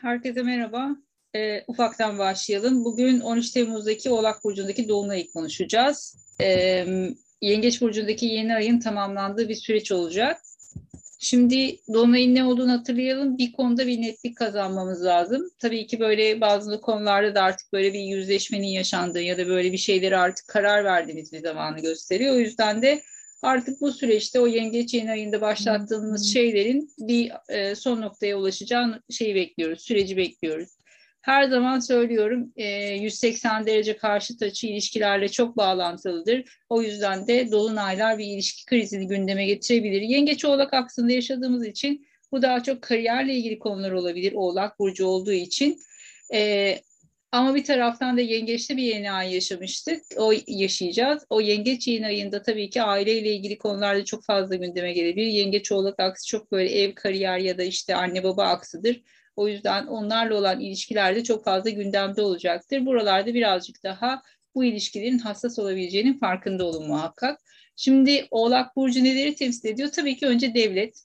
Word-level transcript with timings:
Herkese 0.00 0.42
merhaba. 0.42 0.96
E, 1.36 1.64
ufaktan 1.66 2.18
başlayalım. 2.18 2.84
Bugün 2.84 3.20
13 3.20 3.50
Temmuz'daki 3.50 4.10
Oğlak 4.10 4.44
Burcu'ndaki 4.44 4.88
Dolunay'ı 4.88 5.30
konuşacağız. 5.32 6.16
E, 6.40 6.86
Yengeç 7.42 7.80
Burcu'ndaki 7.80 8.26
yeni 8.26 8.54
ayın 8.54 8.80
tamamlandığı 8.80 9.48
bir 9.48 9.54
süreç 9.54 9.92
olacak. 9.92 10.40
Şimdi 11.18 11.76
Dolunay'ın 11.92 12.34
ne 12.34 12.44
olduğunu 12.44 12.72
hatırlayalım. 12.72 13.38
Bir 13.38 13.52
konuda 13.52 13.86
bir 13.86 14.02
netlik 14.02 14.36
kazanmamız 14.36 15.04
lazım. 15.04 15.50
Tabii 15.58 15.86
ki 15.86 16.00
böyle 16.00 16.40
bazı 16.40 16.80
konularda 16.80 17.34
da 17.34 17.42
artık 17.42 17.72
böyle 17.72 17.92
bir 17.92 18.00
yüzleşmenin 18.00 18.68
yaşandığı 18.68 19.22
ya 19.22 19.38
da 19.38 19.46
böyle 19.46 19.72
bir 19.72 19.78
şeyleri 19.78 20.16
artık 20.16 20.48
karar 20.48 20.84
verdiğimiz 20.84 21.32
bir 21.32 21.40
zamanı 21.40 21.80
gösteriyor. 21.80 22.34
O 22.34 22.38
yüzden 22.38 22.82
de 22.82 23.02
artık 23.42 23.80
bu 23.80 23.92
süreçte 23.92 24.40
o 24.40 24.46
yengeç 24.46 24.94
yeni 24.94 25.10
ayında 25.10 25.40
başlattığımız 25.40 26.32
şeylerin 26.32 26.90
bir 26.98 27.32
e, 27.48 27.74
son 27.74 28.00
noktaya 28.00 28.38
ulaşacağı 28.38 29.02
şeyi 29.10 29.34
bekliyoruz, 29.34 29.82
süreci 29.82 30.16
bekliyoruz. 30.16 30.68
Her 31.20 31.48
zaman 31.48 31.80
söylüyorum 31.80 32.52
e, 32.56 32.94
180 32.94 33.66
derece 33.66 33.96
karşıt 33.96 34.42
açı 34.42 34.66
ilişkilerle 34.66 35.28
çok 35.28 35.56
bağlantılıdır. 35.56 36.44
O 36.68 36.82
yüzden 36.82 37.26
de 37.26 37.52
dolunaylar 37.52 38.18
bir 38.18 38.24
ilişki 38.24 38.66
krizini 38.66 39.06
gündeme 39.06 39.46
getirebilir. 39.46 40.00
Yengeç 40.00 40.44
oğlak 40.44 40.74
aksında 40.74 41.12
yaşadığımız 41.12 41.66
için 41.66 42.06
bu 42.32 42.42
daha 42.42 42.62
çok 42.62 42.82
kariyerle 42.82 43.34
ilgili 43.34 43.58
konular 43.58 43.90
olabilir 43.92 44.32
oğlak 44.36 44.78
burcu 44.78 45.06
olduğu 45.06 45.32
için. 45.32 45.80
E, 46.34 46.74
ama 47.32 47.54
bir 47.54 47.64
taraftan 47.64 48.16
da 48.16 48.20
yengeçte 48.20 48.76
bir 48.76 48.82
yeni 48.82 49.10
ay 49.10 49.34
yaşamıştık. 49.34 50.02
O 50.16 50.32
yaşayacağız. 50.46 51.26
O 51.30 51.40
yengeç 51.40 51.88
yeni 51.88 52.06
ayında 52.06 52.42
tabii 52.42 52.70
ki 52.70 52.82
aileyle 52.82 53.32
ilgili 53.32 53.58
konularda 53.58 54.04
çok 54.04 54.24
fazla 54.24 54.54
gündeme 54.54 54.92
gelebilir. 54.92 55.26
Yengeç 55.26 55.72
oğlak 55.72 56.00
aksı 56.00 56.26
çok 56.28 56.52
böyle 56.52 56.70
ev, 56.70 56.94
kariyer 56.94 57.38
ya 57.38 57.58
da 57.58 57.62
işte 57.62 57.94
anne 57.94 58.24
baba 58.24 58.44
aksıdır. 58.44 59.02
O 59.36 59.48
yüzden 59.48 59.86
onlarla 59.86 60.34
olan 60.34 60.60
ilişkilerde 60.60 61.24
çok 61.24 61.44
fazla 61.44 61.70
gündemde 61.70 62.22
olacaktır. 62.22 62.86
Buralarda 62.86 63.34
birazcık 63.34 63.82
daha 63.84 64.22
bu 64.54 64.64
ilişkilerin 64.64 65.18
hassas 65.18 65.58
olabileceğinin 65.58 66.18
farkında 66.18 66.64
olun 66.64 66.88
muhakkak. 66.88 67.40
Şimdi 67.76 68.26
Oğlak 68.30 68.76
Burcu 68.76 69.04
neleri 69.04 69.34
temsil 69.34 69.68
ediyor? 69.68 69.88
Tabii 69.92 70.16
ki 70.16 70.26
önce 70.26 70.54
devlet. 70.54 71.02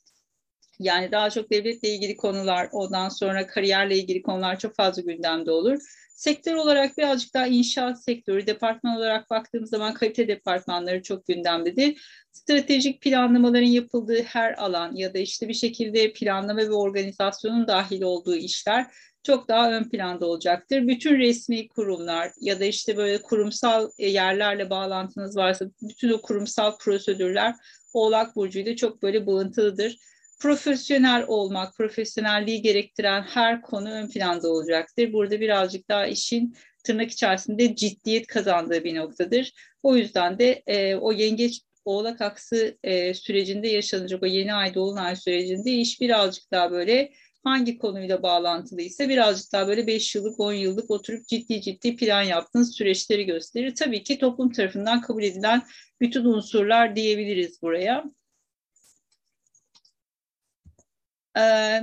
Yani 0.79 1.11
daha 1.11 1.29
çok 1.29 1.51
devletle 1.51 1.89
ilgili 1.89 2.17
konular, 2.17 2.69
ondan 2.71 3.09
sonra 3.09 3.47
kariyerle 3.47 3.97
ilgili 3.97 4.21
konular 4.21 4.59
çok 4.59 4.75
fazla 4.75 5.01
gündemde 5.01 5.51
olur. 5.51 5.79
Sektör 6.13 6.55
olarak 6.55 6.97
birazcık 6.97 7.33
daha 7.33 7.47
inşaat 7.47 8.03
sektörü, 8.03 8.47
departman 8.47 8.97
olarak 8.97 9.29
baktığımız 9.29 9.69
zaman 9.69 9.93
kalite 9.93 10.27
departmanları 10.27 11.01
çok 11.01 11.27
gündemdedir. 11.27 12.01
Stratejik 12.31 13.01
planlamaların 13.01 13.67
yapıldığı 13.67 14.23
her 14.23 14.53
alan 14.53 14.95
ya 14.95 15.13
da 15.13 15.19
işte 15.19 15.47
bir 15.47 15.53
şekilde 15.53 16.13
planlama 16.13 16.59
ve 16.59 16.71
organizasyonun 16.71 17.67
dahil 17.67 18.01
olduğu 18.01 18.35
işler 18.35 18.87
çok 19.23 19.47
daha 19.47 19.71
ön 19.71 19.89
planda 19.89 20.25
olacaktır. 20.25 20.87
Bütün 20.87 21.19
resmi 21.19 21.67
kurumlar 21.67 22.31
ya 22.41 22.59
da 22.59 22.65
işte 22.65 22.97
böyle 22.97 23.21
kurumsal 23.21 23.89
yerlerle 23.97 24.69
bağlantınız 24.69 25.37
varsa 25.37 25.65
bütün 25.81 26.09
o 26.11 26.21
kurumsal 26.21 26.77
prosedürler 26.77 27.55
Oğlak 27.93 28.35
Burcu 28.35 28.59
ile 28.59 28.75
çok 28.75 29.03
böyle 29.03 29.25
bağıntılıdır 29.25 29.97
profesyonel 30.43 31.25
olmak, 31.27 31.75
profesyonelliği 31.75 32.61
gerektiren 32.61 33.21
her 33.21 33.61
konu 33.61 33.91
ön 33.91 34.09
planda 34.09 34.49
olacaktır. 34.49 35.13
Burada 35.13 35.39
birazcık 35.39 35.89
daha 35.89 36.07
işin 36.07 36.55
tırnak 36.83 37.11
içerisinde 37.11 37.75
ciddiyet 37.75 38.27
kazandığı 38.27 38.83
bir 38.83 38.95
noktadır. 38.95 39.53
O 39.83 39.95
yüzden 39.95 40.39
de 40.39 40.63
e, 40.67 40.95
o 40.95 41.11
yengeç 41.11 41.61
oğlak 41.85 42.21
aksı 42.21 42.77
e, 42.83 43.13
sürecinde 43.13 43.67
yaşanacak 43.67 44.23
o 44.23 44.25
yeni 44.25 44.53
ay 44.53 44.73
dolunay 44.73 45.15
sürecinde 45.15 45.71
iş 45.71 46.01
birazcık 46.01 46.51
daha 46.51 46.71
böyle 46.71 47.11
hangi 47.43 47.77
konuyla 47.77 48.23
bağlantılıysa 48.23 49.09
birazcık 49.09 49.53
daha 49.53 49.67
böyle 49.67 49.87
5 49.87 50.15
yıllık 50.15 50.39
10 50.39 50.53
yıllık 50.53 50.91
oturup 50.91 51.27
ciddi 51.27 51.61
ciddi 51.61 51.95
plan 51.95 52.21
yaptığınız 52.21 52.75
süreçleri 52.75 53.25
gösterir. 53.25 53.75
Tabii 53.75 54.03
ki 54.03 54.17
toplum 54.17 54.51
tarafından 54.51 55.01
kabul 55.01 55.23
edilen 55.23 55.61
bütün 56.01 56.25
unsurlar 56.25 56.95
diyebiliriz 56.95 57.61
buraya. 57.61 58.03
Ee, 58.03 58.13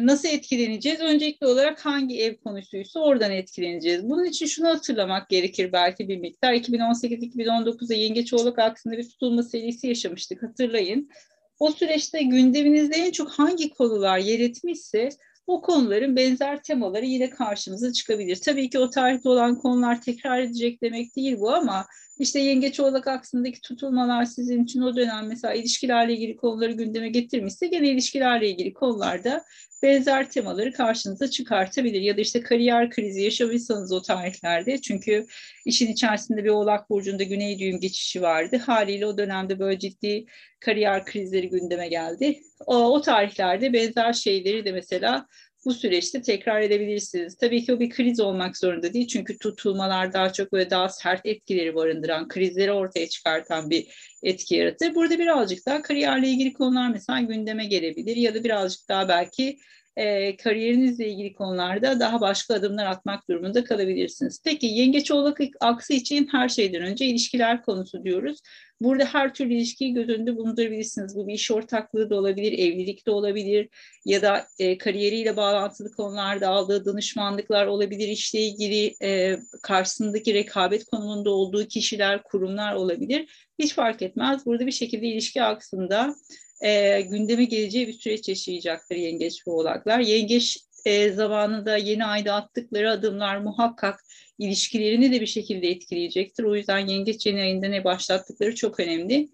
nasıl 0.06 0.28
etkileneceğiz? 0.28 1.00
Öncelikli 1.00 1.46
olarak 1.46 1.86
hangi 1.86 2.22
ev 2.22 2.36
konusuysa 2.36 3.00
oradan 3.00 3.30
etkileneceğiz. 3.30 4.10
Bunun 4.10 4.24
için 4.24 4.46
şunu 4.46 4.68
hatırlamak 4.68 5.28
gerekir 5.28 5.72
belki 5.72 6.08
bir 6.08 6.16
miktar. 6.16 6.52
2018-2019'da 6.52 7.94
Yengeç 7.94 8.32
Oğlak 8.32 8.58
aksında 8.58 8.98
bir 8.98 9.08
tutulma 9.08 9.42
serisi 9.42 9.86
yaşamıştık 9.86 10.42
hatırlayın. 10.42 11.10
O 11.58 11.70
süreçte 11.70 12.22
gündeminizde 12.22 12.96
en 12.96 13.10
çok 13.10 13.30
hangi 13.30 13.70
konular 13.70 14.18
yer 14.18 14.40
etmişse 14.40 15.08
o 15.46 15.62
konuların 15.62 16.16
benzer 16.16 16.62
temaları 16.62 17.06
yine 17.06 17.30
karşımıza 17.30 17.92
çıkabilir. 17.92 18.36
Tabii 18.36 18.70
ki 18.70 18.78
o 18.78 18.90
tarihte 18.90 19.28
olan 19.28 19.58
konular 19.58 20.02
tekrar 20.02 20.38
edecek 20.38 20.82
demek 20.82 21.16
değil 21.16 21.36
bu 21.38 21.50
ama 21.50 21.86
işte 22.20 22.40
yengeç 22.40 22.80
oğlak 22.80 23.06
aksındaki 23.06 23.60
tutulmalar 23.60 24.24
sizin 24.24 24.64
için 24.64 24.80
o 24.80 24.96
dönem 24.96 25.26
mesela 25.28 25.54
ilişkilerle 25.54 26.12
ilgili 26.14 26.36
konuları 26.36 26.72
gündeme 26.72 27.08
getirmişse 27.08 27.66
gene 27.66 27.88
ilişkilerle 27.88 28.48
ilgili 28.48 28.72
konularda 28.72 29.44
benzer 29.82 30.30
temaları 30.30 30.72
karşınıza 30.72 31.30
çıkartabilir. 31.30 32.00
Ya 32.00 32.16
da 32.16 32.20
işte 32.20 32.40
kariyer 32.40 32.90
krizi 32.90 33.22
yaşamışsanız 33.22 33.92
o 33.92 34.02
tarihlerde 34.02 34.80
çünkü 34.80 35.26
işin 35.66 35.92
içerisinde 35.92 36.44
bir 36.44 36.48
oğlak 36.48 36.90
burcunda 36.90 37.22
güney 37.22 37.58
düğüm 37.58 37.80
geçişi 37.80 38.22
vardı. 38.22 38.56
Haliyle 38.56 39.06
o 39.06 39.18
dönemde 39.18 39.58
böyle 39.58 39.78
ciddi 39.78 40.24
kariyer 40.60 41.04
krizleri 41.04 41.48
gündeme 41.48 41.88
geldi. 41.88 42.40
O, 42.66 42.76
o 42.76 43.00
tarihlerde 43.00 43.72
benzer 43.72 44.12
şeyleri 44.12 44.64
de 44.64 44.72
mesela 44.72 45.26
bu 45.64 45.74
süreçte 45.74 46.22
tekrar 46.22 46.60
edebilirsiniz. 46.60 47.36
Tabii 47.36 47.64
ki 47.64 47.72
o 47.72 47.80
bir 47.80 47.90
kriz 47.90 48.20
olmak 48.20 48.56
zorunda 48.56 48.92
değil. 48.92 49.06
Çünkü 49.06 49.38
tutulmalar 49.38 50.12
daha 50.12 50.32
çok 50.32 50.52
böyle 50.52 50.70
daha 50.70 50.88
sert 50.88 51.26
etkileri 51.26 51.74
barındıran, 51.74 52.28
krizleri 52.28 52.72
ortaya 52.72 53.08
çıkartan 53.08 53.70
bir 53.70 53.86
etki 54.22 54.54
yaratır. 54.54 54.94
Burada 54.94 55.18
birazcık 55.18 55.66
daha 55.66 55.82
kariyerle 55.82 56.28
ilgili 56.28 56.52
konular 56.52 56.90
mesela 56.90 57.20
gündeme 57.20 57.66
gelebilir 57.66 58.16
ya 58.16 58.34
da 58.34 58.44
birazcık 58.44 58.88
daha 58.88 59.08
belki 59.08 59.58
e, 60.00 60.36
kariyerinizle 60.36 61.08
ilgili 61.08 61.34
konularda 61.34 62.00
daha 62.00 62.20
başka 62.20 62.54
adımlar 62.54 62.86
atmak 62.86 63.28
durumunda 63.28 63.64
kalabilirsiniz. 63.64 64.42
Peki 64.44 64.66
yengeç 64.66 65.10
oğlak 65.10 65.40
aksı 65.60 65.92
için 65.92 66.28
her 66.32 66.48
şeyden 66.48 66.82
önce 66.82 67.06
ilişkiler 67.06 67.62
konusu 67.62 68.04
diyoruz. 68.04 68.38
Burada 68.80 69.04
her 69.04 69.34
türlü 69.34 69.54
ilişkiyi 69.54 69.94
göz 69.94 70.08
önünde 70.08 70.36
bulundurabilirsiniz. 70.36 71.16
Bu 71.16 71.28
bir 71.28 71.34
iş 71.34 71.50
ortaklığı 71.50 72.10
da 72.10 72.16
olabilir, 72.16 72.52
evlilik 72.52 73.06
de 73.06 73.10
olabilir 73.10 73.68
ya 74.04 74.22
da 74.22 74.46
e, 74.58 74.78
kariyeriyle 74.78 75.36
bağlantılı 75.36 75.92
konularda 75.92 76.48
aldığı 76.48 76.84
danışmanlıklar 76.84 77.66
olabilir. 77.66 78.08
İşle 78.08 78.40
ilgili 78.40 78.94
e, 79.02 79.38
karşısındaki 79.62 80.34
rekabet 80.34 80.84
konumunda 80.84 81.30
olduğu 81.30 81.68
kişiler, 81.68 82.22
kurumlar 82.22 82.74
olabilir. 82.74 83.50
Hiç 83.58 83.74
fark 83.74 84.02
etmez. 84.02 84.46
Burada 84.46 84.66
bir 84.66 84.72
şekilde 84.72 85.06
ilişki 85.06 85.42
aksında 85.42 86.14
e, 86.60 87.00
gündeme 87.00 87.44
geleceği 87.44 87.88
bir 87.88 87.92
süreç 87.92 88.28
yaşayacaktır 88.28 88.96
yengeç 88.96 89.46
ve 89.46 89.50
oğlaklar. 89.50 90.00
Yengeç 90.00 90.58
e, 90.84 91.12
zamanında 91.12 91.76
yeni 91.76 92.04
ayda 92.04 92.34
attıkları 92.34 92.90
adımlar 92.90 93.36
muhakkak 93.36 94.00
ilişkilerini 94.38 95.12
de 95.12 95.20
bir 95.20 95.26
şekilde 95.26 95.68
etkileyecektir. 95.68 96.44
O 96.44 96.56
yüzden 96.56 96.78
yengeç 96.78 97.26
yeni 97.26 97.40
ayında 97.40 97.66
ne 97.66 97.84
başlattıkları 97.84 98.54
çok 98.54 98.80
önemli. 98.80 99.28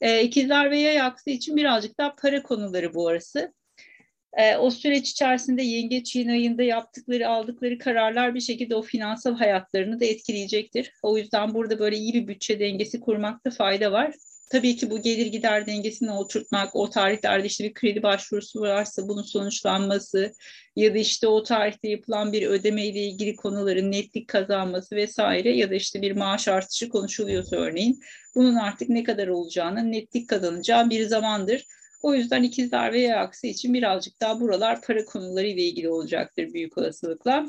E, 0.00 0.22
ikizler 0.22 0.70
ve 0.70 0.78
yay 0.78 1.00
aksı 1.00 1.30
için 1.30 1.56
birazcık 1.56 1.98
daha 1.98 2.14
para 2.14 2.42
konuları 2.42 2.94
bu 2.94 3.08
arası. 3.08 3.52
E, 4.38 4.56
o 4.56 4.70
süreç 4.70 5.10
içerisinde 5.10 5.62
yengeç 5.62 6.16
yeni 6.16 6.32
ayında 6.32 6.62
yaptıkları, 6.62 7.28
aldıkları 7.28 7.78
kararlar 7.78 8.34
bir 8.34 8.40
şekilde 8.40 8.76
o 8.76 8.82
finansal 8.82 9.36
hayatlarını 9.36 10.00
da 10.00 10.04
etkileyecektir. 10.04 10.92
O 11.02 11.18
yüzden 11.18 11.54
burada 11.54 11.78
böyle 11.78 11.96
iyi 11.96 12.14
bir 12.14 12.28
bütçe 12.28 12.60
dengesi 12.60 13.00
kurmakta 13.00 13.50
fayda 13.50 13.92
var. 13.92 14.14
Tabii 14.50 14.76
ki 14.76 14.90
bu 14.90 15.02
gelir 15.02 15.26
gider 15.26 15.66
dengesini 15.66 16.12
oturtmak, 16.12 16.76
o 16.76 16.90
tarihlerde 16.90 17.46
işte 17.46 17.64
bir 17.64 17.74
kredi 17.74 18.02
başvurusu 18.02 18.60
varsa 18.60 19.08
bunun 19.08 19.22
sonuçlanması 19.22 20.34
ya 20.76 20.94
da 20.94 20.98
işte 20.98 21.26
o 21.26 21.42
tarihte 21.42 21.88
yapılan 21.88 22.32
bir 22.32 22.46
ödeme 22.46 22.86
ile 22.86 23.00
ilgili 23.00 23.36
konuların 23.36 23.92
netlik 23.92 24.28
kazanması 24.28 24.96
vesaire 24.96 25.56
ya 25.56 25.70
da 25.70 25.74
işte 25.74 26.02
bir 26.02 26.12
maaş 26.12 26.48
artışı 26.48 26.88
konuşuluyorsa 26.88 27.56
örneğin 27.56 28.00
bunun 28.34 28.54
artık 28.54 28.88
ne 28.88 29.04
kadar 29.04 29.28
olacağını 29.28 29.92
netlik 29.92 30.28
kazanacağı 30.28 30.90
bir 30.90 31.06
zamandır. 31.06 31.64
O 32.02 32.14
yüzden 32.14 32.42
ikizler 32.42 32.92
ve 32.92 33.00
yay 33.00 33.20
aksi 33.20 33.48
için 33.48 33.74
birazcık 33.74 34.20
daha 34.20 34.40
buralar 34.40 34.82
para 34.82 35.04
konuları 35.04 35.46
ile 35.46 35.62
ilgili 35.62 35.88
olacaktır 35.88 36.52
büyük 36.52 36.78
olasılıkla. 36.78 37.46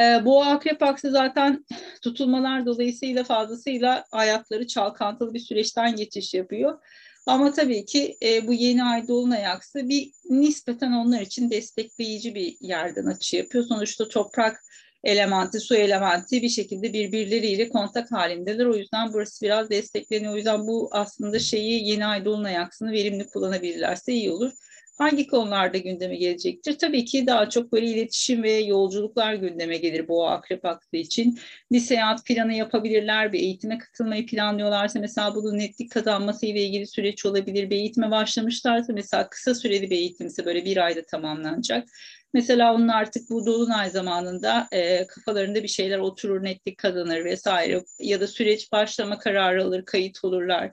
E, 0.00 0.24
bu 0.24 0.44
akrep 0.44 0.82
aksı 0.82 1.10
zaten 1.10 1.64
tutulmalar 2.02 2.66
dolayısıyla 2.66 3.24
fazlasıyla 3.24 4.04
ayakları 4.12 4.66
çalkantılı 4.66 5.34
bir 5.34 5.38
süreçten 5.38 5.96
geçiş 5.96 6.34
yapıyor. 6.34 6.78
Ama 7.26 7.52
tabii 7.52 7.84
ki 7.84 8.16
e, 8.22 8.46
bu 8.46 8.52
yeni 8.52 8.84
ay 8.84 9.08
dolunay 9.08 9.46
aksı 9.46 9.88
bir 9.88 10.12
nispeten 10.30 10.92
onlar 10.92 11.20
için 11.20 11.50
destekleyici 11.50 12.34
bir 12.34 12.56
yerden 12.60 13.06
açı 13.06 13.36
yapıyor. 13.36 13.64
Sonuçta 13.64 14.08
toprak 14.08 14.60
elementi, 15.04 15.60
su 15.60 15.74
elementi 15.74 16.42
bir 16.42 16.48
şekilde 16.48 16.92
birbirleriyle 16.92 17.68
kontak 17.68 18.12
halindeler. 18.12 18.66
O 18.66 18.76
yüzden 18.76 19.12
burası 19.12 19.44
biraz 19.44 19.70
destekleniyor. 19.70 20.32
O 20.32 20.36
yüzden 20.36 20.66
bu 20.66 20.88
aslında 20.92 21.38
şeyi 21.38 21.88
yeni 21.88 22.06
ay 22.06 22.24
dolunay 22.24 22.58
aksını 22.58 22.92
verimli 22.92 23.26
kullanabilirlerse 23.26 24.12
iyi 24.12 24.30
olur. 24.30 24.52
Hangi 24.98 25.26
konularda 25.26 25.78
gündeme 25.78 26.16
gelecektir? 26.16 26.78
Tabii 26.78 27.04
ki 27.04 27.26
daha 27.26 27.48
çok 27.48 27.72
böyle 27.72 27.86
iletişim 27.86 28.42
ve 28.42 28.52
yolculuklar 28.52 29.34
gündeme 29.34 29.76
gelir 29.76 30.08
bu 30.08 30.28
akrep 30.28 30.64
aksı 30.64 30.96
için. 30.96 31.38
Bir 31.72 31.80
seyahat 31.80 32.26
planı 32.26 32.52
yapabilirler, 32.52 33.32
bir 33.32 33.40
eğitime 33.40 33.78
katılmayı 33.78 34.26
planlıyorlarsa 34.26 35.00
mesela 35.00 35.34
bunun 35.34 35.58
netlik 35.58 35.90
kazanması 35.90 36.46
ile 36.46 36.62
ilgili 36.62 36.86
süreç 36.86 37.26
olabilir. 37.26 37.70
Bir 37.70 37.76
eğitime 37.76 38.10
başlamışlarsa 38.10 38.92
mesela 38.92 39.28
kısa 39.28 39.54
süreli 39.54 39.90
bir 39.90 39.96
eğitimse 39.96 40.44
böyle 40.44 40.64
bir 40.64 40.76
ayda 40.76 41.02
tamamlanacak. 41.02 41.88
Mesela 42.34 42.74
onun 42.74 42.88
artık 42.88 43.30
bu 43.30 43.46
dolunay 43.46 43.90
zamanında 43.90 44.68
e, 44.72 45.06
kafalarında 45.06 45.62
bir 45.62 45.68
şeyler 45.68 45.98
oturur, 45.98 46.44
netlik 46.44 46.78
kazanır 46.78 47.24
vesaire 47.24 47.84
ya 48.00 48.20
da 48.20 48.26
süreç 48.26 48.72
başlama 48.72 49.18
kararı 49.18 49.64
alır, 49.64 49.84
kayıt 49.84 50.24
olurlar 50.24 50.70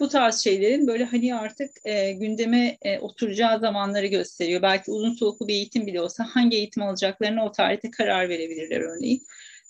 bu 0.00 0.08
tarz 0.08 0.44
şeylerin 0.44 0.86
böyle 0.86 1.04
hani 1.04 1.34
artık 1.34 1.70
e, 1.84 2.12
gündeme 2.12 2.78
e, 2.82 2.98
oturacağı 2.98 3.60
zamanları 3.60 4.06
gösteriyor. 4.06 4.62
Belki 4.62 4.90
uzun 4.90 5.14
soluklu 5.14 5.48
bir 5.48 5.54
eğitim 5.54 5.86
bile 5.86 6.00
olsa 6.00 6.24
hangi 6.30 6.56
eğitim 6.56 6.82
alacaklarını 6.82 7.44
o 7.44 7.52
tarihte 7.52 7.90
karar 7.90 8.28
verebilirler 8.28 8.80
örneğin. 8.80 9.22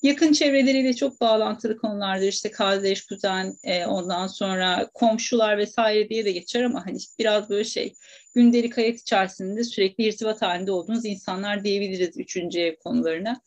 Yakın 0.02 0.32
çevreleriyle 0.32 0.94
çok 0.94 1.20
bağlantılı 1.20 1.78
konulardır 1.78 2.26
işte 2.26 2.50
kardeş, 2.50 3.06
kuzen, 3.06 3.54
e, 3.64 3.86
ondan 3.86 4.26
sonra 4.26 4.90
komşular 4.94 5.58
vesaire 5.58 6.08
diye 6.08 6.24
de 6.24 6.32
geçer 6.32 6.62
ama 6.62 6.86
hani 6.86 6.98
biraz 7.18 7.50
böyle 7.50 7.64
şey 7.64 7.94
gündelik 8.34 8.76
hayat 8.76 8.98
içerisinde 8.98 9.64
sürekli 9.64 10.04
irtibat 10.04 10.42
halinde 10.42 10.72
olduğunuz 10.72 11.04
insanlar 11.04 11.64
diyebiliriz 11.64 12.16
üçüncü 12.16 12.60
ev 12.60 12.76
konularına. 12.76 13.40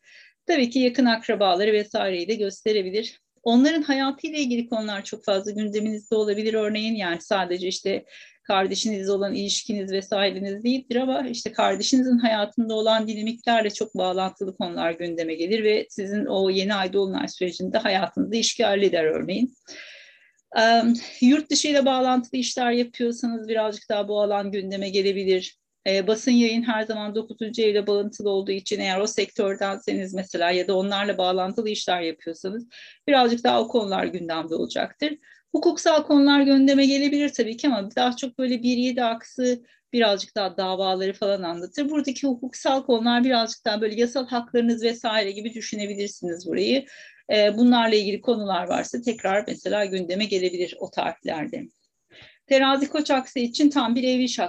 Tabii 0.46 0.70
ki 0.70 0.80
yakın 0.80 1.06
akrabaları 1.06 1.74
vesaireyi 1.74 2.28
de 2.28 2.36
gösterebilir. 2.36 3.22
Onların 3.46 3.82
hayatıyla 3.82 4.40
ilgili 4.40 4.70
konular 4.70 5.04
çok 5.04 5.26
fazla 5.26 5.52
gündeminizde 5.52 6.16
olabilir 6.16 6.54
örneğin 6.54 6.96
yani 6.96 7.22
sadece 7.22 7.68
işte 7.68 8.06
kardeşinizle 8.44 9.12
olan 9.12 9.34
ilişkiniz 9.34 9.92
vesaireniz 9.92 10.64
değildir 10.64 10.96
ama 10.96 11.28
işte 11.28 11.52
kardeşinizin 11.52 12.18
hayatında 12.18 12.74
olan 12.74 13.08
dinamiklerle 13.08 13.70
çok 13.70 13.96
bağlantılı 13.96 14.58
konular 14.58 14.92
gündeme 14.92 15.36
gelir 15.36 15.64
ve 15.64 15.88
sizin 15.90 16.26
o 16.26 16.50
yeni 16.50 16.74
ay 16.74 16.94
dolunay 16.94 17.28
sürecinde 17.28 17.78
hayatınızı 17.78 18.36
işgal 18.36 18.82
eder 18.82 19.04
örneğin. 19.04 19.56
Um, 20.56 20.94
yurt 21.22 21.52
dışı 21.52 21.68
ile 21.68 21.86
bağlantılı 21.86 22.40
işler 22.40 22.72
yapıyorsanız 22.72 23.48
birazcık 23.48 23.90
daha 23.90 24.08
bu 24.08 24.22
alan 24.22 24.52
gündeme 24.52 24.90
gelebilir. 24.90 25.58
E, 25.88 26.08
basın 26.08 26.32
yayın 26.32 26.64
her 26.64 26.84
zaman 26.84 27.16
9. 27.16 27.60
evle 27.60 27.88
bağlantılı 27.88 28.30
olduğu 28.30 28.52
için 28.52 28.80
eğer 28.80 29.00
o 29.00 29.08
sektördenseniz 29.08 30.14
mesela 30.14 30.52
ya 30.52 30.68
da 30.68 30.78
onlarla 30.78 31.18
bağlantılı 31.18 31.70
işler 31.70 32.02
yapıyorsanız 32.02 32.68
birazcık 33.08 33.44
daha 33.44 33.62
o 33.62 33.68
konular 33.68 34.06
gündemde 34.06 34.56
olacaktır. 34.56 35.18
Hukuksal 35.52 36.04
konular 36.04 36.42
gündeme 36.42 36.86
gelebilir 36.86 37.30
tabii 37.30 37.58
ki 37.58 37.68
ama 37.68 37.96
daha 37.96 38.16
çok 38.16 38.40
böyle 38.40 38.64
bir 38.64 38.78
yedi 38.78 39.04
aksı 39.04 39.64
birazcık 39.94 40.36
daha 40.36 40.58
davaları 40.58 41.14
falan 41.14 41.44
anlatır. 41.44 41.90
Buradaki 41.90 42.28
hukuksal 42.28 42.86
konular 42.86 43.24
birazcık 43.24 43.66
daha 43.66 43.82
böyle 43.82 43.96
yasal 44.02 44.28
haklarınız 44.28 44.84
vesaire 44.84 45.32
gibi 45.32 45.54
düşünebilirsiniz 45.54 46.48
burayı. 46.48 46.86
E, 47.34 47.58
bunlarla 47.58 47.96
ilgili 47.96 48.22
konular 48.22 48.68
varsa 48.68 49.02
tekrar 49.02 49.44
mesela 49.48 49.86
gündeme 49.86 50.26
gelebilir 50.26 50.76
o 50.80 50.92
tarihlerde. 50.92 51.68
Terazi 52.48 52.90
koç 52.90 53.12
aksı 53.12 53.40
için 53.40 53.70
tam 53.70 53.96
bir 53.96 54.04
ev 54.04 54.20
iş. 54.20 54.40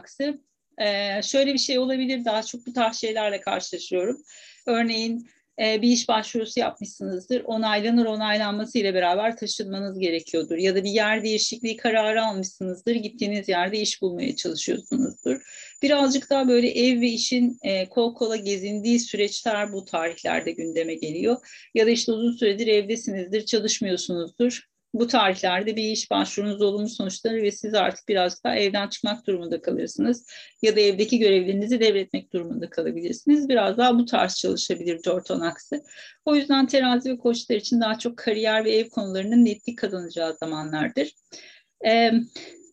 Ee, 0.78 1.22
şöyle 1.22 1.54
bir 1.54 1.58
şey 1.58 1.78
olabilir, 1.78 2.24
daha 2.24 2.42
çok 2.42 2.66
bu 2.66 2.72
tarz 2.72 2.96
şeylerle 2.96 3.40
karşılaşıyorum. 3.40 4.22
Örneğin 4.66 5.28
e, 5.60 5.82
bir 5.82 5.88
iş 5.88 6.08
başvurusu 6.08 6.60
yapmışsınızdır, 6.60 7.42
onaylanır 7.44 8.06
onaylanması 8.06 8.78
ile 8.78 8.94
beraber 8.94 9.36
taşınmanız 9.36 9.98
gerekiyordur. 9.98 10.56
Ya 10.56 10.74
da 10.74 10.84
bir 10.84 10.90
yer 10.90 11.22
değişikliği 11.22 11.76
kararı 11.76 12.24
almışsınızdır, 12.24 12.94
gittiğiniz 12.94 13.48
yerde 13.48 13.80
iş 13.80 14.02
bulmaya 14.02 14.36
çalışıyorsunuzdur. 14.36 15.40
Birazcık 15.82 16.30
daha 16.30 16.48
böyle 16.48 16.68
ev 16.68 17.00
ve 17.00 17.08
işin 17.08 17.58
e, 17.62 17.88
kol 17.88 18.14
kola 18.14 18.36
gezindiği 18.36 19.00
süreçler 19.00 19.72
bu 19.72 19.84
tarihlerde 19.84 20.50
gündeme 20.50 20.94
geliyor. 20.94 21.36
Ya 21.74 21.86
da 21.86 21.90
işte 21.90 22.12
uzun 22.12 22.32
süredir 22.32 22.66
evdesinizdir, 22.66 23.46
çalışmıyorsunuzdur 23.46 24.75
bu 25.00 25.06
tarihlerde 25.06 25.76
bir 25.76 25.82
iş 25.82 26.10
başvurunuz 26.10 26.62
olumlu 26.62 26.88
sonuçları 26.88 27.42
ve 27.42 27.50
siz 27.50 27.74
artık 27.74 28.08
biraz 28.08 28.44
daha 28.44 28.56
evden 28.56 28.88
çıkmak 28.88 29.26
durumunda 29.26 29.60
kalırsınız. 29.60 30.26
Ya 30.62 30.76
da 30.76 30.80
evdeki 30.80 31.18
görevlerinizi 31.18 31.80
devretmek 31.80 32.32
durumunda 32.32 32.70
kalabilirsiniz. 32.70 33.48
Biraz 33.48 33.78
daha 33.78 33.98
bu 33.98 34.04
tarz 34.04 34.36
çalışabilir 34.36 35.00
dört 35.04 35.30
on 35.30 35.40
aksı. 35.40 35.82
O 36.24 36.36
yüzden 36.36 36.66
terazi 36.66 37.10
ve 37.10 37.18
koçlar 37.18 37.56
için 37.56 37.80
daha 37.80 37.98
çok 37.98 38.18
kariyer 38.18 38.64
ve 38.64 38.76
ev 38.76 38.88
konularının 38.88 39.44
netlik 39.44 39.78
kazanacağı 39.78 40.34
zamanlardır. 40.34 41.12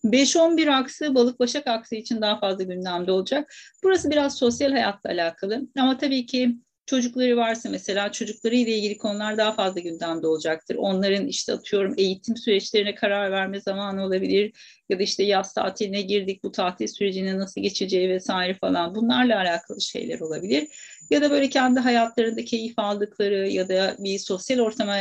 5-11 0.03 0.71
aksı 0.71 1.15
balık 1.15 1.39
başak 1.39 1.67
aksı 1.67 1.95
için 1.95 2.21
daha 2.21 2.39
fazla 2.39 2.63
gündemde 2.63 3.11
olacak. 3.11 3.53
Burası 3.83 4.11
biraz 4.11 4.37
sosyal 4.37 4.71
hayatla 4.71 5.09
alakalı 5.09 5.61
ama 5.79 5.97
tabii 5.97 6.25
ki 6.25 6.55
Çocukları 6.85 7.37
varsa 7.37 7.69
mesela 7.69 8.11
çocukları 8.11 8.55
ile 8.55 8.77
ilgili 8.77 8.97
konular 8.97 9.37
daha 9.37 9.53
fazla 9.53 9.79
gündemde 9.79 10.27
olacaktır. 10.27 10.75
Onların 10.75 11.27
işte 11.27 11.53
atıyorum 11.53 11.93
eğitim 11.97 12.37
süreçlerine 12.37 12.95
karar 12.95 13.31
verme 13.31 13.59
zamanı 13.59 14.05
olabilir 14.05 14.53
ya 14.89 14.99
da 14.99 15.03
işte 15.03 15.23
yaz 15.23 15.53
tatiline 15.53 16.01
girdik 16.01 16.43
bu 16.43 16.51
tatil 16.51 16.87
sürecine 16.87 17.37
nasıl 17.37 17.61
geçeceği 17.61 18.09
vesaire 18.09 18.53
falan 18.53 18.95
bunlarla 18.95 19.37
alakalı 19.37 19.81
şeyler 19.81 20.19
olabilir. 20.19 20.67
Ya 21.09 21.21
da 21.21 21.31
böyle 21.31 21.49
kendi 21.49 21.79
hayatlarında 21.79 22.45
keyif 22.45 22.73
aldıkları 22.79 23.49
ya 23.49 23.69
da 23.69 23.95
bir 23.99 24.19
sosyal 24.19 24.59
ortama 24.59 24.97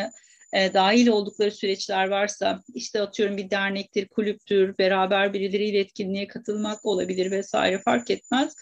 e, 0.52 0.74
dahil 0.74 1.08
oldukları 1.08 1.50
süreçler 1.50 2.08
varsa 2.08 2.62
işte 2.74 3.00
atıyorum 3.00 3.36
bir 3.36 3.50
dernektir, 3.50 4.08
kulüptür, 4.08 4.78
beraber 4.78 5.32
birileriyle 5.32 5.78
etkinliğe 5.78 6.26
katılmak 6.26 6.86
olabilir 6.86 7.30
vesaire 7.30 7.78
fark 7.78 8.10
etmez. 8.10 8.54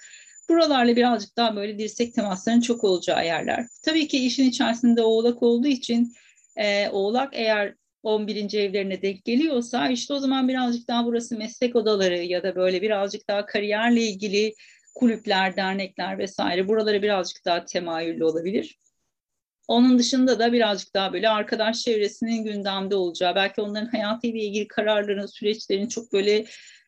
Buralarla 0.50 0.97
birazcık 0.97 1.37
daha 1.37 1.56
böyle 1.56 1.79
dirsek 1.79 2.14
temaslarının 2.14 2.61
çok 2.61 2.85
olacağı 2.85 3.26
yerler. 3.26 3.67
Tabii 3.85 4.08
ki 4.08 4.26
işin 4.26 4.44
içerisinde 4.44 5.02
oğlak 5.02 5.43
olduğu 5.43 5.69
için 5.69 6.14
e, 6.56 6.88
oğlak 6.88 7.31
eğer 7.32 7.75
11. 8.02 8.55
evlerine 8.58 9.02
denk 9.02 9.25
geliyorsa 9.25 9.88
işte 9.88 10.14
o 10.14 10.19
zaman 10.19 10.49
birazcık 10.49 10.88
daha 10.88 11.06
burası 11.06 11.38
meslek 11.38 11.76
odaları 11.76 12.17
ya 12.17 12.43
da 12.43 12.56
böyle 12.56 12.82
birazcık 12.82 13.29
daha 13.29 13.47
kariyerle 13.47 14.02
ilgili 14.02 14.55
kulüpler, 14.94 15.56
dernekler 15.56 16.19
vesaire 16.19 16.69
buralara 16.69 17.02
birazcık 17.02 17.44
daha 17.44 17.64
temayüllü 17.64 18.25
olabilir. 18.25 18.79
Onun 19.69 19.99
dışında 19.99 20.38
da 20.38 20.52
birazcık 20.52 20.94
daha 20.94 21.12
böyle 21.12 21.29
arkadaş 21.29 21.81
çevresinin 21.81 22.44
gündemde 22.44 22.94
olacağı, 22.94 23.35
belki 23.35 23.61
onların 23.61 23.88
hayatıyla 23.88 24.41
ilgili 24.41 24.69
kararların, 24.69 25.26
süreçlerin 25.26 25.88
çok 25.88 26.12
böyle 26.12 26.44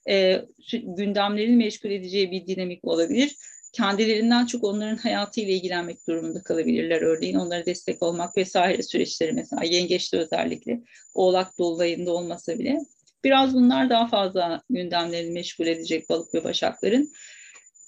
e, 0.09 0.45
gündemlerini 0.73 1.57
meşgul 1.57 1.91
edeceği 1.91 2.31
bir 2.31 2.47
dinamik 2.47 2.85
olabilir. 2.85 3.37
Kendilerinden 3.73 4.47
çok 4.47 4.65
onların 4.65 4.97
hayatıyla 4.97 5.55
ilgilenmek 5.55 6.09
durumunda 6.09 6.43
kalabilirler. 6.43 7.03
Örneğin 7.03 7.35
onlara 7.35 7.67
destek 7.67 8.03
olmak 8.03 8.37
vesaire 8.37 8.83
süreçleri 8.83 9.33
mesela 9.33 9.65
yengeçte 9.65 10.19
özellikle 10.19 10.81
oğlak 11.15 11.59
dolayında 11.59 12.13
olmasa 12.13 12.59
bile. 12.59 12.79
Biraz 13.25 13.55
bunlar 13.55 13.91
daha 13.91 14.07
fazla 14.07 14.63
gündemlerini 14.71 15.31
meşgul 15.31 15.67
edecek 15.67 16.11
balık 16.11 16.35
ve 16.35 16.45
başakların. 16.45 17.13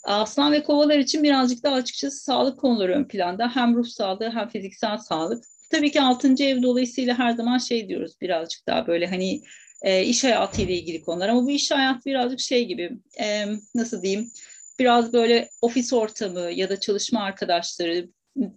Aslan 0.04 0.52
ve 0.52 0.62
kovalar 0.62 0.98
için 0.98 1.22
birazcık 1.22 1.62
daha 1.62 1.74
açıkçası 1.74 2.24
sağlık 2.24 2.60
konuları 2.60 2.92
ön 2.92 3.04
planda. 3.04 3.56
Hem 3.56 3.74
ruh 3.76 3.86
sağlığı 3.86 4.30
hem 4.30 4.48
fiziksel 4.48 4.98
sağlık. 4.98 5.44
Tabii 5.70 5.90
ki 5.90 6.00
6. 6.00 6.44
ev 6.44 6.62
dolayısıyla 6.62 7.18
her 7.18 7.32
zaman 7.32 7.58
şey 7.58 7.88
diyoruz 7.88 8.12
birazcık 8.20 8.66
daha 8.66 8.86
böyle 8.86 9.06
hani 9.06 9.42
e, 9.82 10.04
iş 10.04 10.24
hayatıyla 10.24 10.74
ilgili 10.74 11.02
konular. 11.02 11.28
Ama 11.28 11.42
bu 11.42 11.50
iş 11.50 11.70
hayatı 11.70 12.04
birazcık 12.04 12.40
şey 12.40 12.66
gibi 12.66 12.90
e, 13.20 13.46
nasıl 13.74 14.02
diyeyim 14.02 14.30
biraz 14.78 15.12
böyle 15.12 15.48
ofis 15.62 15.92
ortamı 15.92 16.50
ya 16.50 16.68
da 16.68 16.80
çalışma 16.80 17.22
arkadaşları 17.22 18.08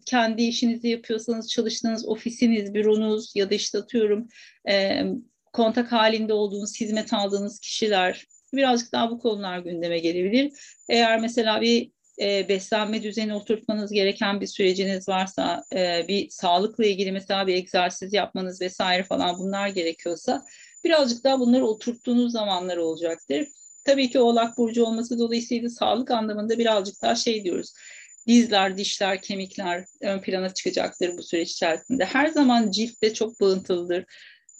kendi 0.05 0.43
işinizi 0.43 0.87
yapıyorsanız 0.87 1.49
çalıştığınız 1.49 2.07
ofisiniz, 2.07 2.73
büronuz 2.73 3.31
ya 3.35 3.49
da 3.49 3.55
işte 3.55 3.77
atıyorum 3.77 4.27
e, 4.69 5.03
kontak 5.53 5.91
halinde 5.91 6.33
olduğunuz, 6.33 6.81
hizmet 6.81 7.13
aldığınız 7.13 7.59
kişiler 7.59 8.25
birazcık 8.53 8.91
daha 8.91 9.11
bu 9.11 9.19
konular 9.19 9.59
gündeme 9.59 9.99
gelebilir. 9.99 10.53
Eğer 10.89 11.19
mesela 11.19 11.61
bir 11.61 11.91
e, 12.21 12.49
beslenme 12.49 13.03
düzeni 13.03 13.33
oturtmanız 13.33 13.91
gereken 13.91 14.41
bir 14.41 14.47
süreciniz 14.47 15.09
varsa, 15.09 15.63
e, 15.75 16.05
bir 16.07 16.29
sağlıkla 16.29 16.85
ilgili 16.85 17.11
mesela 17.11 17.47
bir 17.47 17.55
egzersiz 17.55 18.13
yapmanız 18.13 18.61
vesaire 18.61 19.03
falan 19.03 19.39
bunlar 19.39 19.67
gerekiyorsa 19.67 20.45
birazcık 20.83 21.23
daha 21.23 21.39
bunları 21.39 21.65
oturttuğunuz 21.65 22.31
zamanlar 22.31 22.77
olacaktır. 22.77 23.47
Tabii 23.87 24.09
ki 24.09 24.19
Oğlak 24.19 24.57
Burcu 24.57 24.83
olması 24.83 25.19
dolayısıyla 25.19 25.69
sağlık 25.69 26.11
anlamında 26.11 26.57
birazcık 26.59 27.01
daha 27.01 27.15
şey 27.15 27.43
diyoruz. 27.43 27.73
Dizler, 28.27 28.77
dişler, 28.77 29.21
kemikler 29.21 29.85
ön 30.01 30.21
plana 30.21 30.53
çıkacaktır 30.53 31.17
bu 31.17 31.23
süreç 31.23 31.51
içerisinde. 31.51 32.05
Her 32.05 32.27
zaman 32.27 32.71
cilt 32.71 33.01
de 33.03 33.13
çok 33.13 33.41
bağıntılıdır. 33.41 34.05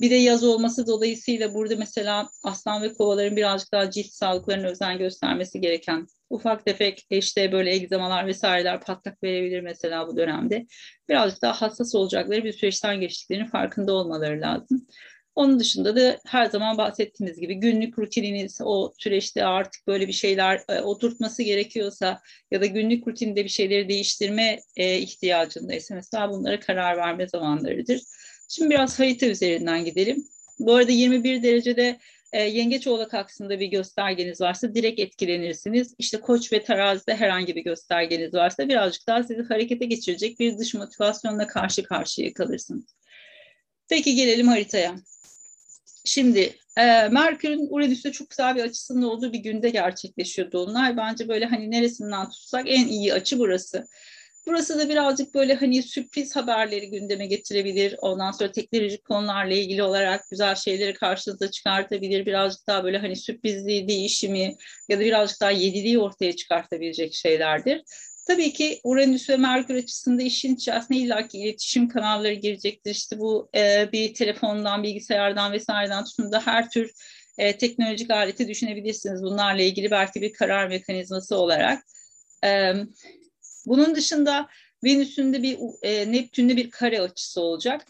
Bir 0.01 0.09
de 0.09 0.15
yaz 0.15 0.43
olması 0.43 0.87
dolayısıyla 0.87 1.53
burada 1.53 1.75
mesela 1.75 2.29
aslan 2.43 2.81
ve 2.81 2.93
kovaların 2.93 3.37
birazcık 3.37 3.71
daha 3.71 3.91
cilt 3.91 4.11
sağlıklarına 4.11 4.67
özen 4.67 4.97
göstermesi 4.97 5.61
gereken 5.61 6.07
ufak 6.29 6.65
tefek 6.65 7.05
işte 7.09 7.51
böyle 7.51 7.73
egzamalar 7.73 8.27
vesaireler 8.27 8.81
patlak 8.81 9.23
verebilir 9.23 9.61
mesela 9.61 10.07
bu 10.07 10.17
dönemde. 10.17 10.67
Birazcık 11.09 11.41
daha 11.41 11.61
hassas 11.61 11.95
olacakları 11.95 12.43
bir 12.43 12.53
süreçten 12.53 13.01
geçtiklerinin 13.01 13.47
farkında 13.47 13.93
olmaları 13.93 14.41
lazım. 14.41 14.87
Onun 15.37 15.59
dışında 15.59 15.95
da 15.95 16.19
her 16.25 16.45
zaman 16.45 16.77
bahsettiğimiz 16.77 17.39
gibi 17.39 17.55
günlük 17.55 17.99
rutininiz 17.99 18.57
o 18.63 18.93
süreçte 18.97 19.45
artık 19.45 19.87
böyle 19.87 20.07
bir 20.07 20.13
şeyler 20.13 20.61
e, 20.69 20.81
oturtması 20.81 21.43
gerekiyorsa 21.43 22.21
ya 22.51 22.61
da 22.61 22.65
günlük 22.65 23.07
rutinde 23.07 23.43
bir 23.43 23.49
şeyleri 23.49 23.89
değiştirme 23.89 24.59
e, 24.75 24.97
ihtiyacındaysa 24.97 25.95
mesela 25.95 26.31
bunlara 26.31 26.59
karar 26.59 26.97
verme 26.97 27.27
zamanlarıdır. 27.27 28.01
Şimdi 28.49 28.69
biraz 28.69 28.99
harita 28.99 29.25
üzerinden 29.25 29.85
gidelim. 29.85 30.27
Bu 30.59 30.75
arada 30.75 30.91
21 30.91 31.43
derecede 31.43 31.99
e, 32.33 32.41
yengeç 32.41 32.87
oğlak 32.87 33.13
aksında 33.13 33.59
bir 33.59 33.67
göstergeniz 33.67 34.41
varsa 34.41 34.75
direkt 34.75 34.99
etkilenirsiniz. 34.99 35.95
İşte 35.97 36.19
koç 36.21 36.53
ve 36.53 36.63
terazide 36.63 37.15
herhangi 37.15 37.55
bir 37.55 37.63
göstergeniz 37.63 38.33
varsa 38.33 38.69
birazcık 38.69 39.07
daha 39.07 39.23
sizi 39.23 39.43
harekete 39.43 39.85
geçirecek 39.85 40.39
bir 40.39 40.57
dış 40.57 40.73
motivasyonla 40.73 41.47
karşı 41.47 41.83
karşıya 41.83 42.33
kalırsınız. 42.33 42.85
Peki 43.89 44.15
gelelim 44.15 44.47
haritaya. 44.47 44.95
Şimdi 46.07 46.55
e, 46.77 47.09
Merkür'ün 47.09 47.67
Uranüs'te 47.69 48.11
çok 48.11 48.29
güzel 48.29 48.55
bir 48.55 48.63
açısının 48.63 49.01
olduğu 49.01 49.33
bir 49.33 49.39
günde 49.39 49.69
gerçekleşiyor 49.69 50.51
Dolunay. 50.51 50.97
Bence 50.97 51.27
böyle 51.27 51.45
hani 51.45 51.71
neresinden 51.71 52.29
tutsak 52.29 52.65
en 52.67 52.87
iyi 52.87 53.13
açı 53.13 53.39
burası. 53.39 53.85
Burası 54.47 54.79
da 54.79 54.89
birazcık 54.89 55.33
böyle 55.35 55.53
hani 55.53 55.83
sürpriz 55.83 56.35
haberleri 56.35 56.89
gündeme 56.89 57.25
getirebilir. 57.25 57.95
Ondan 58.01 58.31
sonra 58.31 58.51
teknolojik 58.51 59.05
konularla 59.05 59.53
ilgili 59.53 59.83
olarak 59.83 60.21
güzel 60.31 60.55
şeyleri 60.55 60.93
karşınıza 60.93 61.51
çıkartabilir. 61.51 62.25
Birazcık 62.25 62.67
daha 62.67 62.83
böyle 62.83 62.97
hani 62.97 63.15
sürprizliği, 63.15 63.87
değişimi 63.87 64.55
ya 64.89 64.99
da 64.99 65.01
birazcık 65.01 65.41
daha 65.41 65.51
yediliği 65.51 65.99
ortaya 65.99 66.35
çıkartabilecek 66.35 67.13
şeylerdir. 67.13 67.81
Tabii 68.27 68.53
ki 68.53 68.79
Uranüs 68.83 69.29
ve 69.29 69.37
Merkür 69.37 69.75
açısında 69.75 70.21
işin 70.23 70.55
içerisine 70.55 70.97
illaki 70.97 71.37
iletişim 71.37 71.89
kanalları 71.89 72.33
girecektir. 72.33 72.91
İşte 72.91 73.19
bu 73.19 73.49
e, 73.55 73.89
bir 73.91 74.13
telefondan, 74.13 74.83
bilgisayardan 74.83 75.51
vesaireden 75.51 76.05
tutun 76.05 76.31
da 76.31 76.47
her 76.47 76.69
tür 76.69 76.91
e, 77.37 77.57
teknolojik 77.57 78.11
aleti 78.11 78.47
düşünebilirsiniz. 78.47 79.23
Bunlarla 79.23 79.61
ilgili 79.61 79.91
belki 79.91 80.21
bir 80.21 80.33
karar 80.33 80.67
mekanizması 80.67 81.37
olarak. 81.37 81.83
E, 82.43 82.73
bunun 83.65 83.95
dışında 83.95 84.47
Venüs'ün 84.83 85.33
de 85.33 85.43
bir 85.43 85.57
e, 85.81 86.11
Neptün'de 86.11 86.57
bir 86.57 86.69
kare 86.69 87.01
açısı 87.01 87.41
olacak. 87.41 87.85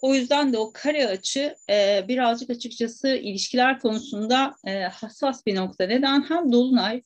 O 0.00 0.14
yüzden 0.14 0.52
de 0.52 0.58
o 0.58 0.70
kare 0.74 1.06
açı 1.06 1.56
e, 1.70 2.04
birazcık 2.08 2.50
açıkçası 2.50 3.08
ilişkiler 3.08 3.80
konusunda 3.80 4.54
e, 4.66 4.82
hassas 4.82 5.46
bir 5.46 5.54
nokta. 5.54 5.86
Neden? 5.86 6.28
Hem 6.28 6.52
Dolunay 6.52 7.02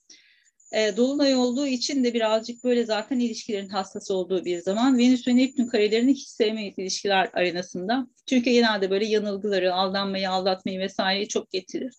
e, 0.75 0.97
Dolunay 0.97 1.37
olduğu 1.37 1.66
için 1.66 2.04
de 2.04 2.14
birazcık 2.14 2.64
böyle 2.64 2.85
zaten 2.85 3.19
ilişkilerin 3.19 3.69
hassas 3.69 4.11
olduğu 4.11 4.45
bir 4.45 4.59
zaman. 4.59 4.99
Venüs 4.99 5.28
ve 5.28 5.37
Neptün 5.37 5.66
karelerini 5.66 6.11
hiç 6.11 6.28
sevmeyiz 6.28 6.78
ilişkiler 6.78 7.31
arenasında. 7.33 8.07
Çünkü 8.26 8.50
genelde 8.50 8.90
böyle 8.90 9.07
yanılgıları, 9.07 9.75
aldanmayı, 9.75 10.31
aldatmayı 10.31 10.78
vesaireyi 10.78 11.28
çok 11.28 11.50
getirir. 11.50 11.95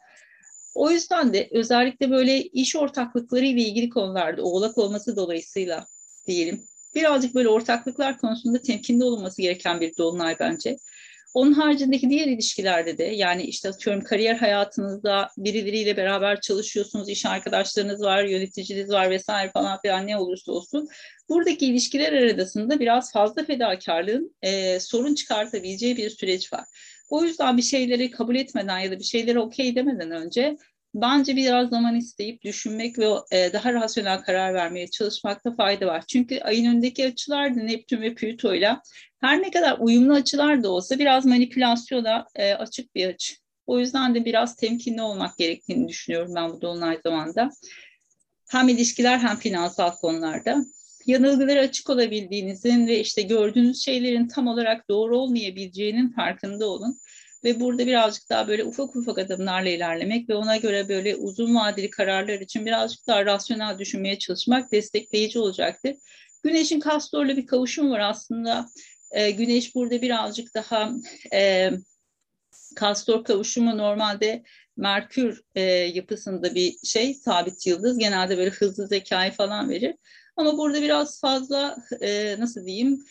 O 0.75 0.91
yüzden 0.91 1.33
de 1.33 1.49
özellikle 1.51 2.11
böyle 2.11 2.41
iş 2.41 2.75
ortaklıkları 2.75 3.45
ile 3.45 3.61
ilgili 3.61 3.89
konularda 3.89 4.43
oğlak 4.43 4.77
olması 4.77 5.15
dolayısıyla 5.15 5.85
diyelim. 6.27 6.63
Birazcık 6.95 7.35
böyle 7.35 7.49
ortaklıklar 7.49 8.17
konusunda 8.17 8.61
temkinli 8.61 9.03
olunması 9.03 9.41
gereken 9.41 9.81
bir 9.81 9.97
dolunay 9.97 10.35
bence. 10.39 10.77
Onun 11.35 11.53
haricindeki 11.53 12.09
diğer 12.09 12.27
ilişkilerde 12.27 12.97
de 12.97 13.03
yani 13.03 13.43
işte 13.43 13.69
atıyorum 13.69 14.03
kariyer 14.03 14.35
hayatınızda 14.35 15.29
birileriyle 15.37 15.97
beraber 15.97 16.41
çalışıyorsunuz, 16.41 17.09
iş 17.09 17.25
arkadaşlarınız 17.25 18.01
var, 18.01 18.23
yöneticiniz 18.23 18.89
var 18.89 19.09
vesaire 19.09 19.51
falan 19.51 19.79
filan 19.81 20.07
ne 20.07 20.17
olursa 20.17 20.51
olsun. 20.51 20.87
Buradaki 21.29 21.65
ilişkiler 21.65 22.13
arasında 22.13 22.79
biraz 22.79 23.11
fazla 23.11 23.43
fedakarlığın 23.43 24.35
e, 24.41 24.79
sorun 24.79 25.15
çıkartabileceği 25.15 25.97
bir 25.97 26.09
süreç 26.09 26.53
var. 26.53 26.63
O 27.09 27.23
yüzden 27.23 27.57
bir 27.57 27.61
şeyleri 27.61 28.11
kabul 28.11 28.35
etmeden 28.35 28.79
ya 28.79 28.91
da 28.91 28.99
bir 28.99 29.03
şeyleri 29.03 29.39
okey 29.39 29.75
demeden 29.75 30.11
önce 30.11 30.57
bence 30.93 31.35
biraz 31.35 31.69
zaman 31.69 31.95
isteyip 31.95 32.41
düşünmek 32.41 32.99
ve 32.99 33.07
e, 33.31 33.53
daha 33.53 33.73
rasyonel 33.73 34.21
karar 34.21 34.53
vermeye 34.53 34.87
çalışmakta 34.87 35.55
fayda 35.55 35.87
var. 35.87 36.03
Çünkü 36.07 36.39
ayın 36.39 36.71
önündeki 36.71 37.07
açılar 37.07 37.55
da 37.55 37.59
Neptün 37.59 38.01
ve 38.01 38.15
Plüto 38.15 38.55
ile 38.55 38.77
her 39.25 39.41
ne 39.41 39.51
kadar 39.51 39.77
uyumlu 39.79 40.13
açılar 40.13 40.63
da 40.63 40.71
olsa 40.71 40.99
biraz 40.99 41.25
manipülasyona 41.25 42.25
e, 42.35 42.53
açık 42.53 42.95
bir 42.95 43.07
açı. 43.07 43.35
O 43.67 43.79
yüzden 43.79 44.15
de 44.15 44.25
biraz 44.25 44.55
temkinli 44.55 45.01
olmak 45.01 45.37
gerektiğini 45.37 45.87
düşünüyorum 45.87 46.31
ben 46.35 46.49
bu 46.49 46.61
dolunay 46.61 46.99
zamanda. 47.03 47.49
Hem 48.49 48.69
ilişkiler 48.69 49.17
hem 49.17 49.37
finansal 49.37 49.91
konularda. 49.91 50.65
Yanılgılara 51.05 51.59
açık 51.59 51.89
olabildiğinizin 51.89 52.87
ve 52.87 52.99
işte 52.99 53.21
gördüğünüz 53.21 53.85
şeylerin 53.85 54.27
tam 54.27 54.47
olarak 54.47 54.89
doğru 54.89 55.17
olmayabileceğinin 55.17 56.09
farkında 56.09 56.67
olun. 56.67 56.99
Ve 57.43 57.59
burada 57.59 57.87
birazcık 57.87 58.29
daha 58.29 58.47
böyle 58.47 58.63
ufak 58.63 58.95
ufak 58.95 59.19
adımlarla 59.19 59.69
ilerlemek 59.69 60.29
ve 60.29 60.35
ona 60.35 60.57
göre 60.57 60.89
böyle 60.89 61.15
uzun 61.15 61.55
vadeli 61.55 61.89
kararlar 61.89 62.39
için 62.39 62.65
birazcık 62.65 63.07
daha 63.07 63.25
rasyonel 63.25 63.79
düşünmeye 63.79 64.19
çalışmak 64.19 64.71
destekleyici 64.71 65.39
olacaktır. 65.39 65.95
Güneşin 66.43 66.79
Kastor'la 66.79 67.37
bir 67.37 67.47
kavuşum 67.47 67.91
var 67.91 67.99
aslında. 67.99 68.65
E, 69.15 69.31
güneş 69.31 69.75
burada 69.75 70.01
birazcık 70.01 70.55
daha 70.55 70.91
e, 71.33 71.71
Kastor 72.75 73.23
kavuşumu 73.23 73.77
normalde 73.77 74.43
Merkür 74.77 75.41
e, 75.55 75.61
yapısında 75.71 76.55
bir 76.55 76.77
şey, 76.83 77.13
sabit 77.13 77.67
yıldız. 77.67 77.97
Genelde 77.97 78.37
böyle 78.37 78.49
hızlı 78.49 78.87
zekayı 78.87 79.31
falan 79.31 79.69
verir. 79.69 79.95
Ama 80.37 80.57
burada 80.57 80.81
biraz 80.81 81.21
fazla 81.21 81.77
e, 82.01 82.35
nasıl 82.39 82.65
diyeyim 82.65 83.05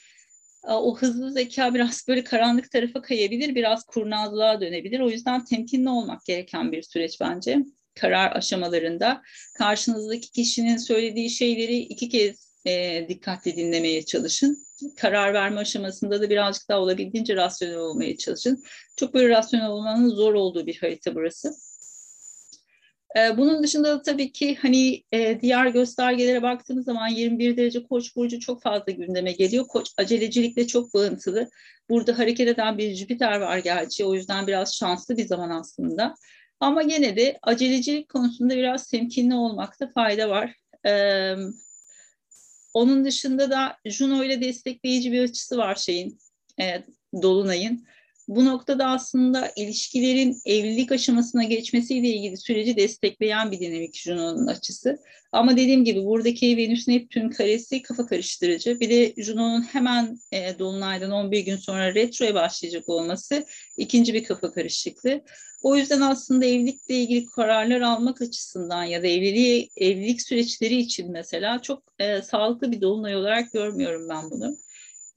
o 0.68 0.98
hızlı 0.98 1.32
zeka 1.32 1.74
biraz 1.74 2.08
böyle 2.08 2.24
karanlık 2.24 2.70
tarafa 2.70 3.02
kayabilir, 3.02 3.54
biraz 3.54 3.84
kurnazlığa 3.84 4.60
dönebilir. 4.60 5.00
O 5.00 5.10
yüzden 5.10 5.44
temkinli 5.44 5.88
olmak 5.88 6.24
gereken 6.24 6.72
bir 6.72 6.82
süreç 6.82 7.20
bence 7.20 7.58
karar 7.94 8.36
aşamalarında. 8.36 9.22
Karşınızdaki 9.58 10.32
kişinin 10.32 10.76
söylediği 10.76 11.30
şeyleri 11.30 11.76
iki 11.76 12.08
kez 12.08 12.54
e, 12.66 13.06
dikkatli 13.08 13.56
dinlemeye 13.56 14.04
çalışın. 14.04 14.63
Karar 14.96 15.34
verme 15.34 15.60
aşamasında 15.60 16.22
da 16.22 16.30
birazcık 16.30 16.68
daha 16.68 16.80
olabildiğince 16.80 17.36
rasyonel 17.36 17.76
olmaya 17.76 18.16
çalışın. 18.16 18.62
Çok 18.96 19.14
böyle 19.14 19.28
rasyonel 19.28 19.68
olmanın 19.68 20.08
zor 20.08 20.34
olduğu 20.34 20.66
bir 20.66 20.78
harita 20.78 21.14
burası. 21.14 21.54
Ee, 23.16 23.36
bunun 23.36 23.62
dışında 23.62 23.88
da 23.88 24.02
tabii 24.02 24.32
ki 24.32 24.56
hani 24.62 25.02
e, 25.12 25.40
diğer 25.40 25.66
göstergelere 25.66 26.42
baktığımız 26.42 26.84
zaman 26.84 27.08
21 27.08 27.56
derece 27.56 27.82
Koç 27.84 28.16
burcu 28.16 28.40
çok 28.40 28.62
fazla 28.62 28.92
gündeme 28.92 29.32
geliyor. 29.32 29.66
Koç 29.66 29.92
acelecilikle 29.96 30.66
çok 30.66 30.94
bağıntılı. 30.94 31.50
Burada 31.88 32.18
hareket 32.18 32.48
eden 32.48 32.78
bir 32.78 32.94
Jüpiter 32.94 33.40
var 33.40 33.58
gerçi. 33.58 34.04
O 34.04 34.14
yüzden 34.14 34.46
biraz 34.46 34.74
şanslı 34.74 35.16
bir 35.16 35.26
zaman 35.26 35.50
aslında. 35.50 36.14
Ama 36.60 36.82
yine 36.82 37.16
de 37.16 37.38
acelecilik 37.42 38.08
konusunda 38.08 38.56
biraz 38.56 38.86
temkinli 38.86 39.34
olmakta 39.34 39.88
fayda 39.88 40.28
var. 40.28 40.54
Onun 42.74 43.04
dışında 43.04 43.50
da 43.50 43.76
Juno 43.84 44.24
ile 44.24 44.40
destekleyici 44.40 45.12
bir 45.12 45.22
açısı 45.22 45.56
var 45.58 45.74
şeyin, 45.74 46.18
e, 46.60 46.84
Dolunay'ın. 47.22 47.86
Bu 48.28 48.44
noktada 48.44 48.86
aslında 48.86 49.52
ilişkilerin 49.56 50.40
evlilik 50.44 50.92
aşamasına 50.92 51.44
geçmesiyle 51.44 52.08
ilgili 52.08 52.36
süreci 52.36 52.76
destekleyen 52.76 53.52
bir 53.52 53.60
dinamik 53.60 53.96
Juno'nun 53.96 54.46
açısı. 54.46 54.98
Ama 55.32 55.52
dediğim 55.52 55.84
gibi 55.84 56.04
buradaki 56.04 56.56
Venüs 56.56 56.88
Neptün 56.88 57.30
karesi 57.30 57.82
kafa 57.82 58.06
karıştırıcı. 58.06 58.80
Bir 58.80 58.90
de 58.90 59.22
Juno'nun 59.22 59.62
hemen 59.62 60.18
e, 60.32 60.58
Dolunay'dan 60.58 61.10
11 61.10 61.40
gün 61.40 61.56
sonra 61.56 61.94
retroya 61.94 62.34
başlayacak 62.34 62.88
olması 62.88 63.46
ikinci 63.78 64.14
bir 64.14 64.24
kafa 64.24 64.52
karışıklığı. 64.52 65.20
O 65.62 65.76
yüzden 65.76 66.00
aslında 66.00 66.44
evlilikle 66.44 66.94
ilgili 66.94 67.26
kararlar 67.26 67.80
almak 67.80 68.22
açısından 68.22 68.84
ya 68.84 69.02
da 69.02 69.06
evliliği, 69.06 69.70
evlilik 69.76 70.22
süreçleri 70.22 70.76
için 70.76 71.12
mesela 71.12 71.62
çok 71.62 71.82
e, 71.98 72.22
sağlıklı 72.22 72.72
bir 72.72 72.80
dolunay 72.80 73.16
olarak 73.16 73.52
görmüyorum 73.52 74.08
ben 74.08 74.30
bunu. 74.30 74.56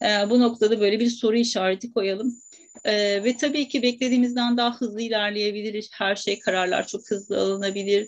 E, 0.04 0.30
bu 0.30 0.40
noktada 0.40 0.80
böyle 0.80 1.00
bir 1.00 1.10
soru 1.10 1.38
işareti 1.38 1.94
koyalım. 1.94 2.42
Ee, 2.86 3.24
ve 3.24 3.38
tabii 3.38 3.68
ki 3.68 3.82
beklediğimizden 3.82 4.58
daha 4.58 4.80
hızlı 4.80 5.02
ilerleyebilir. 5.02 5.90
Her 5.94 6.16
şey, 6.16 6.40
kararlar 6.40 6.88
çok 6.88 7.12
hızlı 7.12 7.40
alınabilir. 7.40 8.08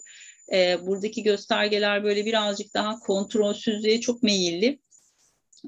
Ee, 0.53 0.77
buradaki 0.81 1.23
göstergeler 1.23 2.03
böyle 2.03 2.25
birazcık 2.25 2.73
daha 2.73 2.99
kontrolsüzlüğe 2.99 4.01
çok 4.01 4.23
meyilli. 4.23 4.79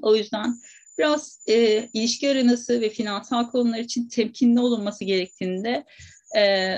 O 0.02 0.16
yüzden 0.16 0.54
biraz 0.98 1.38
e, 1.48 1.88
ilişki 1.94 2.30
arenası 2.30 2.80
ve 2.80 2.90
finansal 2.90 3.50
konular 3.50 3.78
için 3.78 4.08
temkinli 4.08 4.60
olunması 4.60 5.04
gerektiğinde 5.04 5.84
e, 6.38 6.76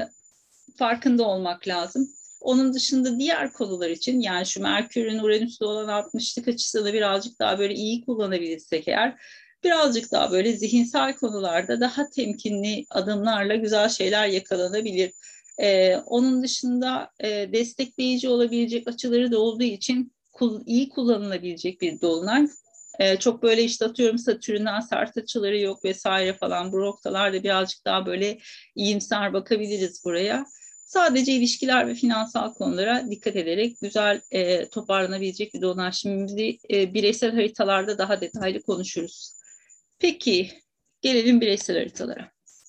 farkında 0.78 1.24
olmak 1.24 1.68
lazım. 1.68 2.08
Onun 2.44 2.74
dışında 2.74 3.18
diğer 3.18 3.52
konular 3.52 3.90
için 3.90 4.20
yani 4.20 4.46
şu 4.46 4.62
Merkür'ün 4.62 5.18
Uranüs'te 5.18 5.64
olan 5.64 5.88
60'lık 5.88 6.48
açısını 6.48 6.92
birazcık 6.92 7.38
daha 7.38 7.58
böyle 7.58 7.74
iyi 7.74 8.04
kullanabilirsek 8.04 8.88
eğer 8.88 9.20
birazcık 9.64 10.12
daha 10.12 10.32
böyle 10.32 10.52
zihinsel 10.52 11.16
konularda 11.16 11.80
daha 11.80 12.10
temkinli 12.10 12.84
adımlarla 12.90 13.54
güzel 13.54 13.88
şeyler 13.88 14.28
yakalanabilir. 14.28 15.12
Ee, 15.58 15.96
onun 15.96 16.42
dışında 16.42 17.10
e, 17.20 17.28
destekleyici 17.52 18.28
olabilecek 18.28 18.88
açıları 18.88 19.32
da 19.32 19.38
olduğu 19.38 19.64
için 19.64 20.12
kul, 20.32 20.62
iyi 20.66 20.88
kullanılabilecek 20.88 21.80
bir 21.80 22.00
dolunay. 22.00 22.48
E, 22.98 23.16
çok 23.16 23.42
böyle 23.42 23.64
işte 23.64 23.84
atıyorum 23.84 24.18
Satürn'den 24.18 24.80
sert 24.80 25.16
açıları 25.16 25.58
yok 25.58 25.84
vesaire 25.84 26.32
falan. 26.32 26.72
Bu 26.72 26.80
noktalarda 26.80 27.42
birazcık 27.42 27.84
daha 27.84 28.06
böyle 28.06 28.38
iyimser 28.76 29.32
bakabiliriz 29.32 30.04
buraya. 30.04 30.46
Sadece 30.94 31.32
ilişkiler 31.32 31.88
ve 31.88 31.94
finansal 31.94 32.54
konulara 32.54 33.10
dikkat 33.10 33.36
ederek 33.36 33.76
güzel 33.80 34.20
e, 34.30 34.68
toparlanabilecek 34.68 35.54
bir 35.54 35.62
dolaşımımızı 35.62 36.40
e, 36.70 36.94
bireysel 36.94 37.34
haritalarda 37.34 37.98
daha 37.98 38.20
detaylı 38.20 38.62
konuşuruz. 38.62 39.34
Peki 39.98 40.50
gelelim 41.02 41.40
bireysel 41.40 41.78
haritalara. 41.78 42.33